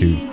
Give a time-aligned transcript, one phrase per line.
[0.00, 0.29] to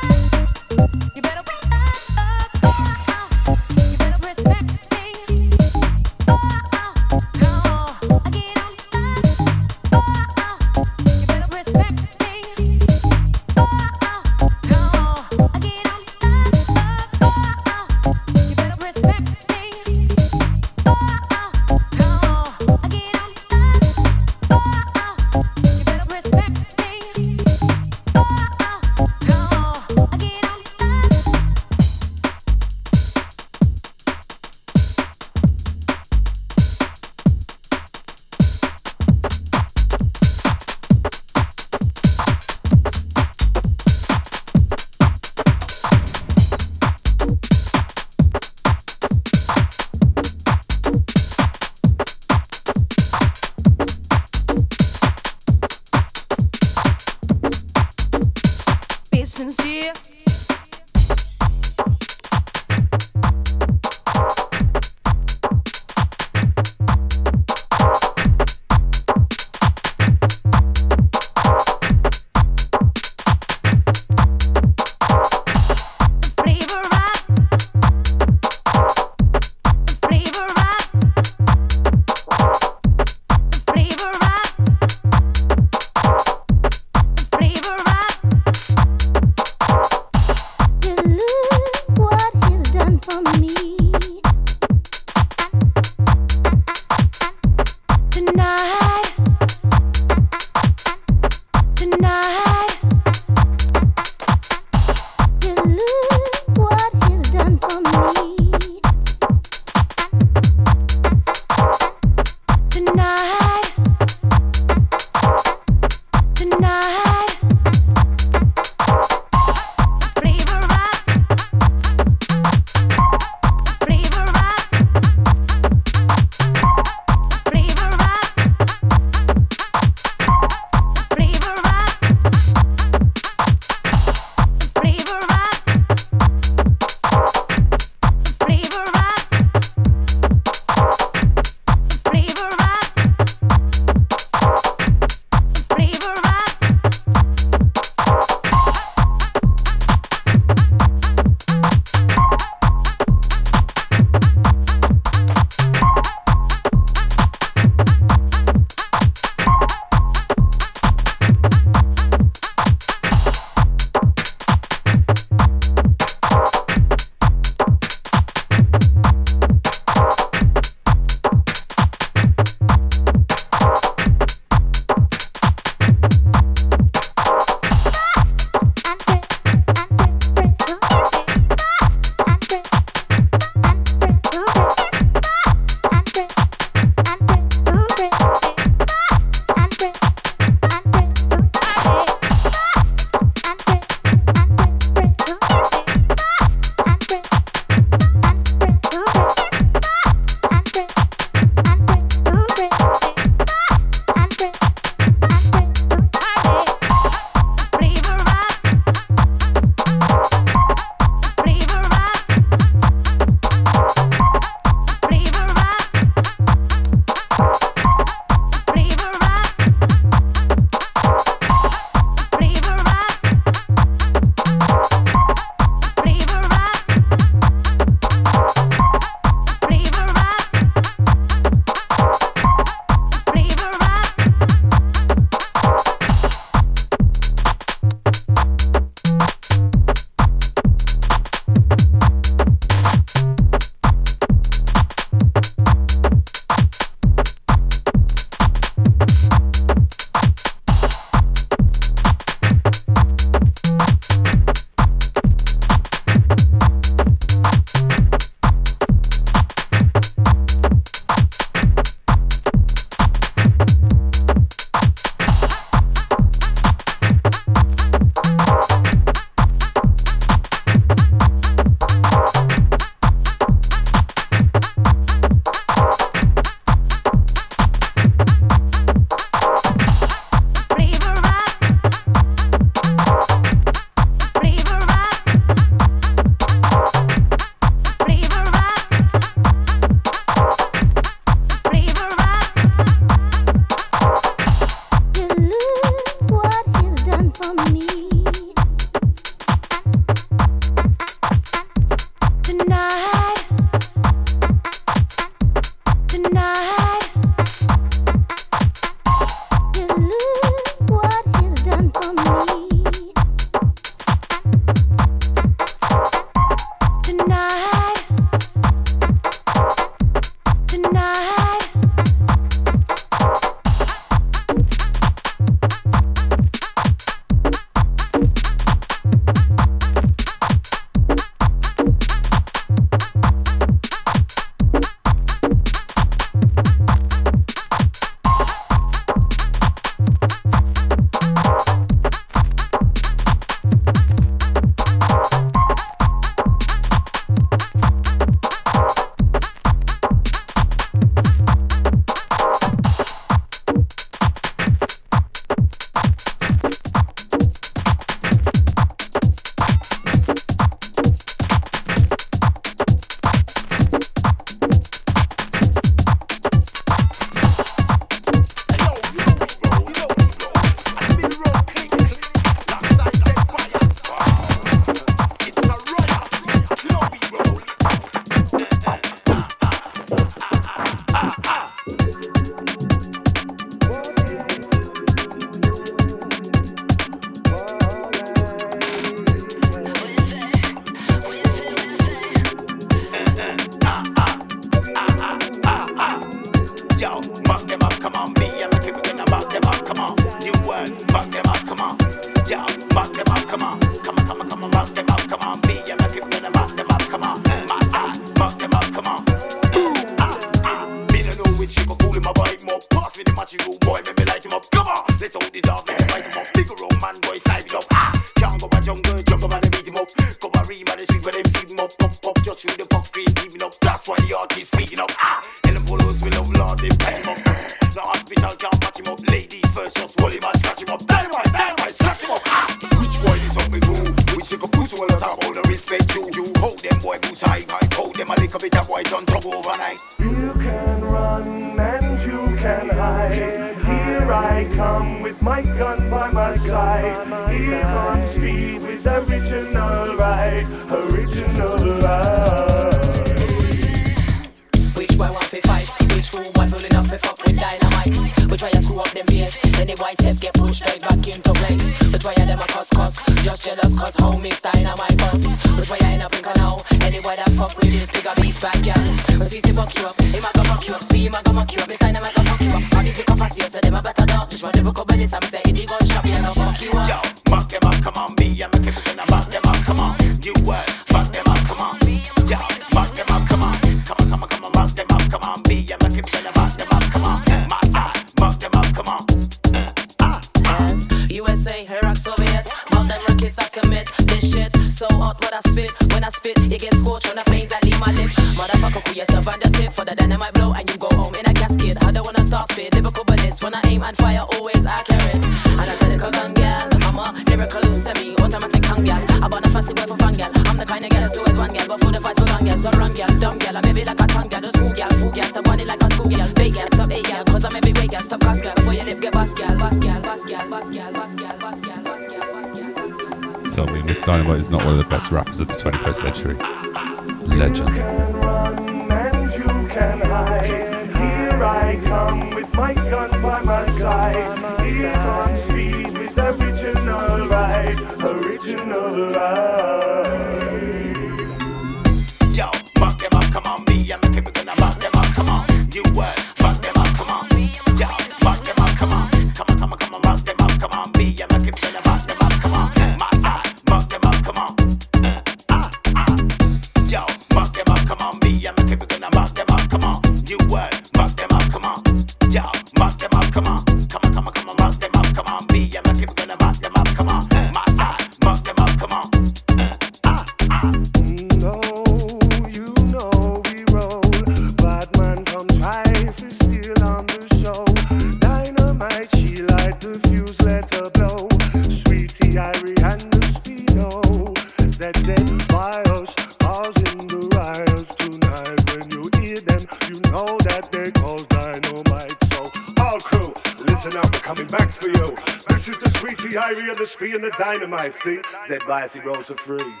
[599.23, 600.00] rolls for free.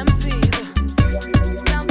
[0.00, 1.68] MCs.
[1.68, 1.89] Sound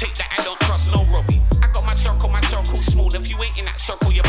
[0.00, 1.42] Take that, I don't trust no rubby.
[1.62, 3.14] I got my circle, my circle smooth.
[3.14, 4.24] If you ain't in that circle, you're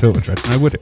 [0.00, 0.77] I would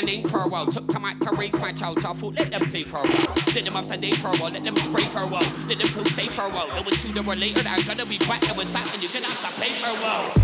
[0.00, 0.66] my name for a while.
[0.66, 2.00] Took time out to raise my child.
[2.00, 3.34] Child, thought, let them play for a while.
[3.54, 4.52] Let them have their day for a while.
[4.52, 5.52] Let them spray for a while.
[5.66, 6.68] Let them feel safe for a while.
[6.68, 8.42] No was sooner or later, I'm gonna be back.
[8.44, 10.37] It was that, and you're gonna have to pay for a while.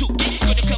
[0.00, 0.77] you get gonna come.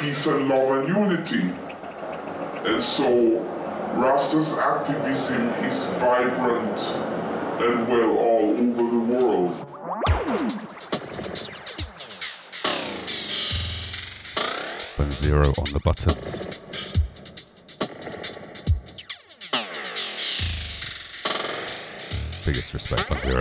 [0.00, 1.52] Peace and love and unity.
[2.64, 3.38] And so
[3.96, 6.80] Rasta's activism is vibrant
[7.60, 9.50] and well all over the world.
[14.96, 16.36] When zero on the buttons.
[22.46, 23.40] Biggest respect on zero.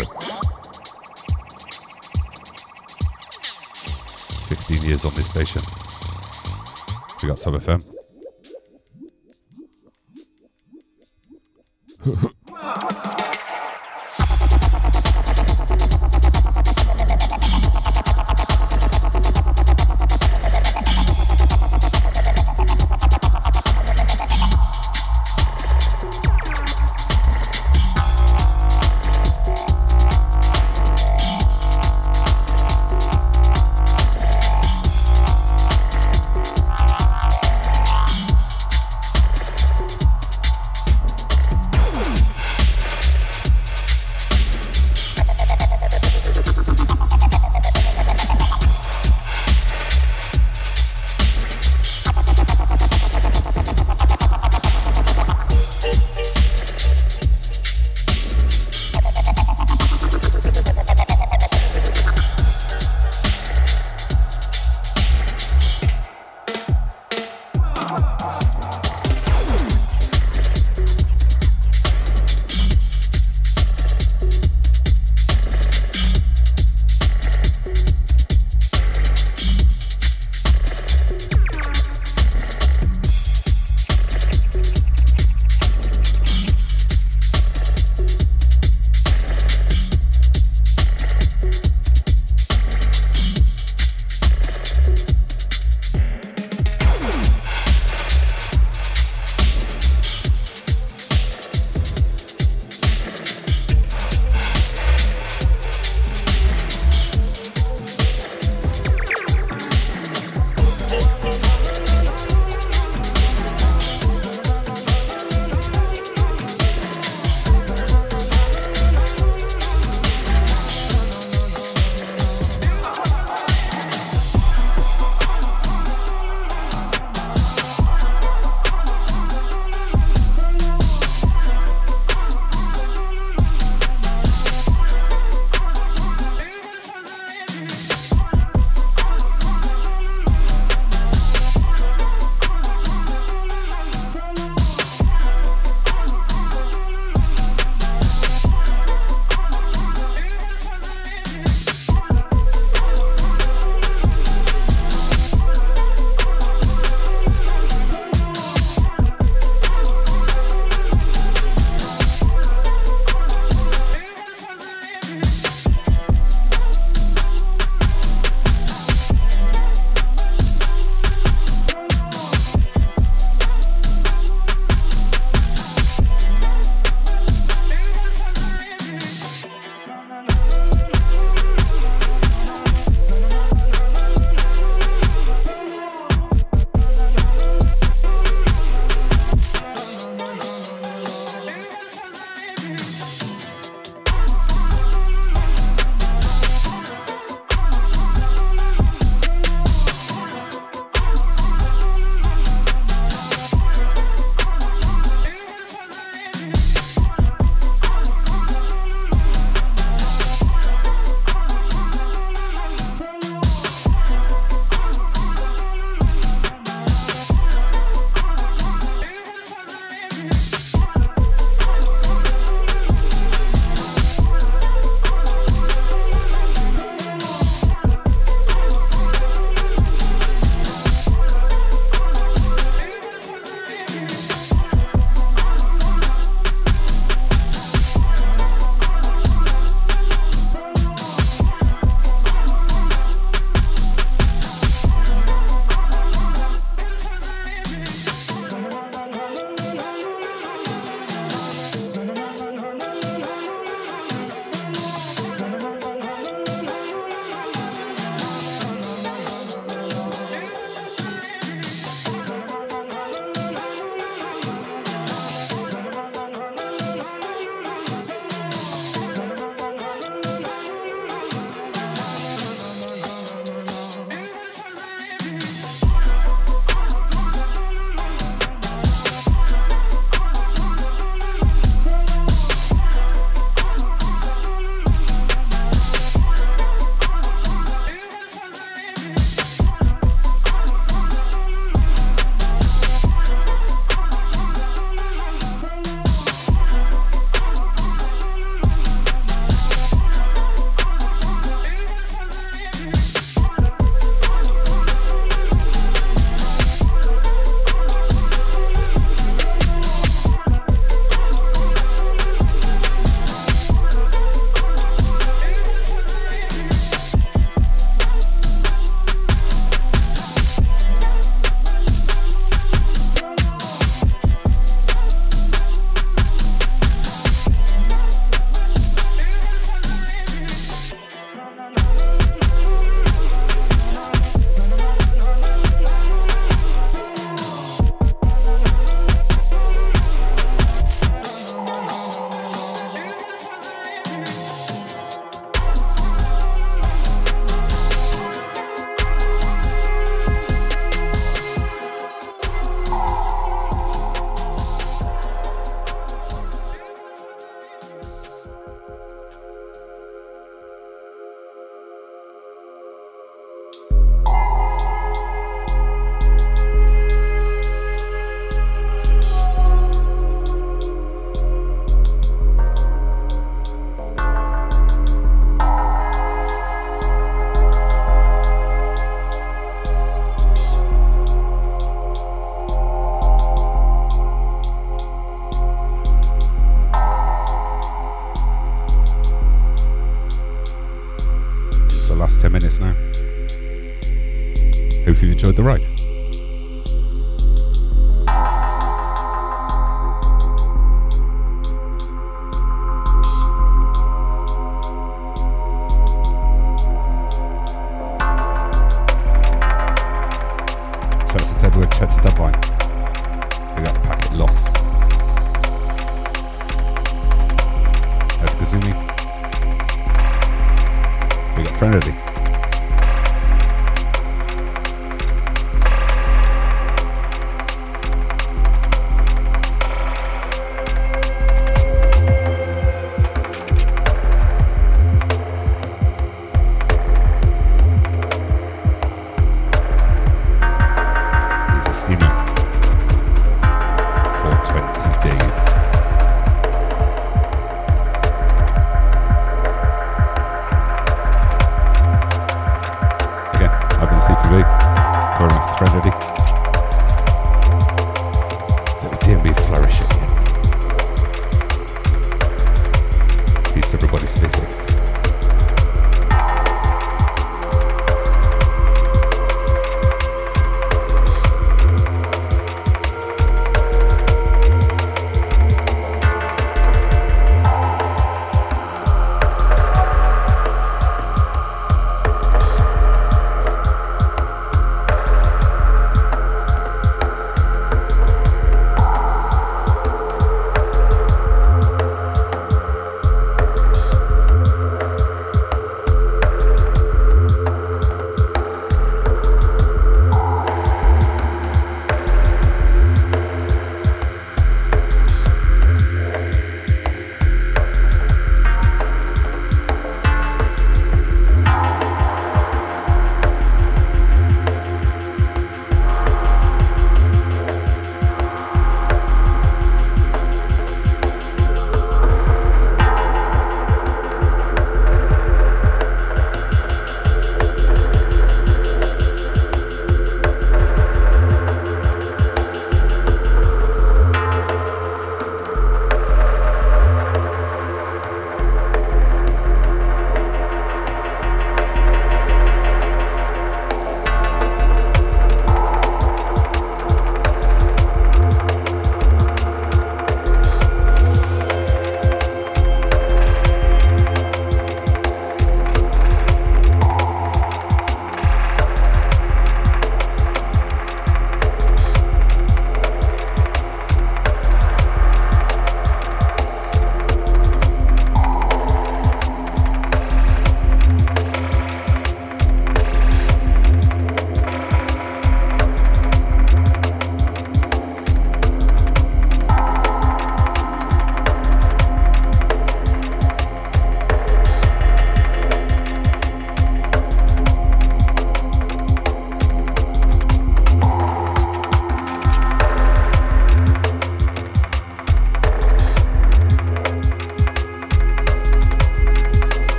[4.49, 5.78] 15 years on this station.
[7.29, 7.98] Got Sub FM.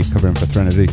[0.00, 0.88] covering for Threnody.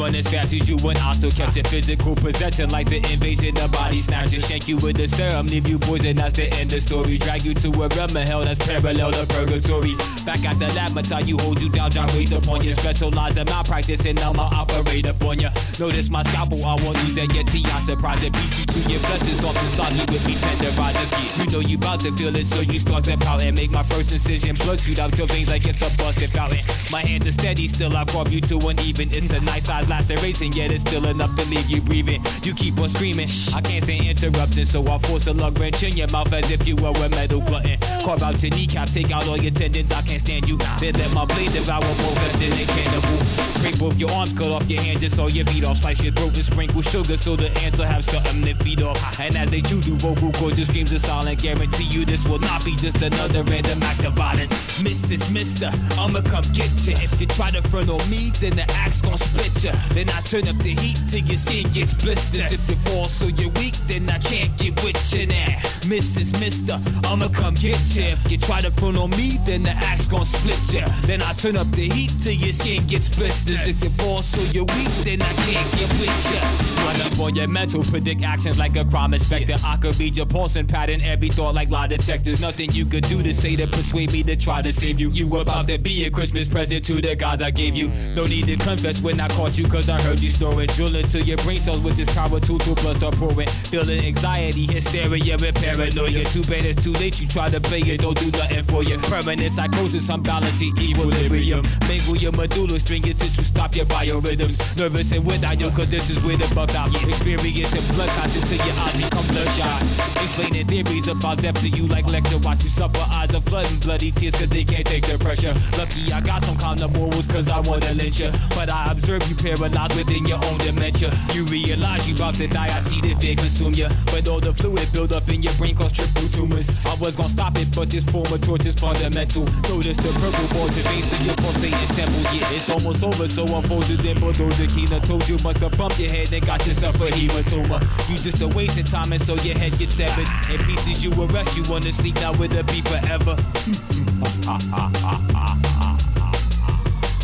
[0.00, 0.98] A run as fast as you would.
[1.12, 4.40] Still catch a physical possession like the invasion of body snatcher.
[4.40, 7.18] Shank you with the serum, leave you poison, that's the end of story.
[7.18, 9.94] Drag you to a realm of hell that's parallel to purgatory.
[10.24, 12.72] Back at the lab, I tell you, hold you down, drop weights upon you.
[12.72, 15.48] Specialize in malpractice and I'ma operate upon you.
[15.78, 17.48] Notice my scalpel, I won't use that yet.
[17.48, 18.32] See, I surprise it,
[18.72, 22.12] to your blessings off the soggy with me tender just You know you bout to
[22.12, 24.54] feel it, so you start to pout and make my first incision.
[24.56, 26.64] Blood shoot out till things like it's a busted fountain.
[26.90, 29.08] My hands are steady, still I carve you to an even.
[29.10, 32.22] It's a nice size laceration, yet it's still enough to leave you breathing.
[32.42, 35.96] You keep on screaming, I can't stand interrupting, so I force a lug wrench in
[35.96, 37.79] your mouth as if you were a metal glutton.
[38.04, 40.56] Carve out your kneecap, take out all your tendons, I can't stand you.
[40.80, 43.18] Then let my blade devour more vested than cannibal.
[43.60, 45.78] Break both your arms, cut off your hands, just so your feet off.
[45.78, 49.20] Slice your throat and sprinkle sugar so the ants will have something to feed off.
[49.20, 52.38] And as they chew through vocal cords and screams of silent, guarantee you this will
[52.38, 54.82] not be just another random act of violence.
[54.82, 55.30] Mrs.
[55.30, 55.70] Mister,
[56.00, 56.94] I'ma come get you.
[56.96, 59.72] If you try to front on me, then the axe gon' split ya.
[59.90, 62.52] Then I turn up the heat till your skin gets blisters.
[62.52, 65.58] If you fall so you're weak, then I can't get with you now.
[65.84, 66.32] Mrs.
[66.40, 70.24] Mister, I'ma come get If you try to front on me, then the axe gon'
[70.24, 70.86] split ya.
[71.02, 73.68] Then I turn up the heat till your skin gets blisters.
[73.68, 76.40] If you fall so you're weak, then I can't get with ya.
[76.86, 79.54] Run up on your mental, predict actions like a crime inspector.
[79.64, 82.40] I could read your pulsing pattern, every thought like lie detectors.
[82.40, 85.10] Nothing you could do to say to persuade me to try to save you.
[85.10, 87.88] You about to be a Christmas present to the gods I gave you.
[88.14, 90.68] No need to confess when I caught you, cause I heard you snoring.
[90.68, 93.48] Drilling to your brain cells with this power tool to plus the pouring.
[93.48, 96.24] Feeling anxiety, hysteria, and paranoia.
[96.24, 98.98] Too bad it's too late, you try to play don't do nothing for you.
[98.98, 101.62] Permanent psychosis, unbalanced equilibrium.
[101.88, 104.76] Mangle your medulla, string your tissue, stop your biorhythms.
[104.78, 106.94] Nervous and without your conditions with a buck out.
[106.94, 109.82] Experiencing blood clots until your eyes become bloodshot.
[110.22, 112.38] Explaining theories about death to you like lecture.
[112.38, 115.54] Watch you suffer eyes of flood and bloody tears cause they can't take the pressure.
[115.78, 118.30] Lucky I got some kind of morals cause I wanna lynch you.
[118.50, 121.10] But I observe you paralyzed within your own dementia.
[121.32, 123.88] You realize you about to die, I see the fear consume you.
[124.06, 126.84] But all the fluid build up in your brain cause triple tumors.
[126.86, 129.44] I was gonna stop it, but this form of is fundamental.
[129.68, 132.24] Notice the purple balls and veins in your pulsating temples.
[132.34, 134.66] Yeah, it's almost over, so I'm unfolded in bulldozer.
[134.66, 137.80] Keena told you must have bumped your head and got yourself a hematoma.
[138.08, 140.28] You just a wasting time, and so your head gets severed.
[140.52, 143.36] In pieces, you arrest, you wanna sleep now with a beat forever.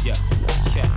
[0.04, 0.16] yeah,
[0.74, 0.88] yeah.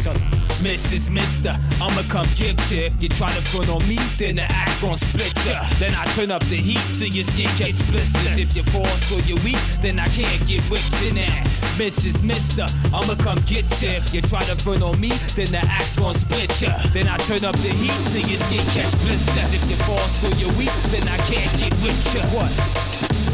[0.00, 1.10] So, Mrs.
[1.10, 2.90] Mister, I'ma come get you.
[3.00, 5.62] You try to front on me, then the axe gon' split ya.
[5.78, 8.38] Then I turn up the heat till your skin gets blisters.
[8.38, 11.42] If you fall so you're weak, then I can't get with you now.
[11.78, 12.22] Mrs.
[12.22, 14.00] Mister, I'ma come get you.
[14.12, 16.76] You try to front on me, then the axe gon' split ya.
[16.92, 19.54] Then I turn up the heat till your skin catch blisters.
[19.54, 22.22] If you fall so you're weak, then I can't get with ya.
[22.34, 23.27] What?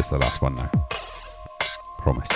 [0.00, 0.70] Is the last one now.
[1.98, 2.28] Promise.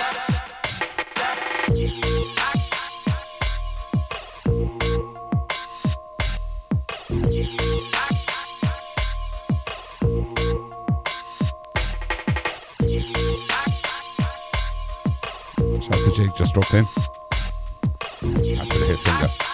[16.05, 16.84] To Jig just dropped in.
[16.84, 19.53] To the hit finger.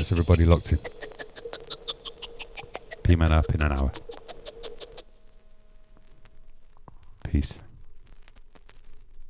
[0.00, 0.78] Shouts everybody locked in.
[3.02, 3.92] P-Man up in an hour.